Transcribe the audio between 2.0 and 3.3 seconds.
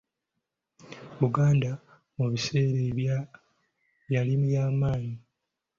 mu biseera ebya